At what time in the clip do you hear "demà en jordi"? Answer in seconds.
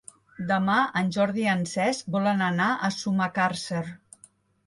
0.51-1.43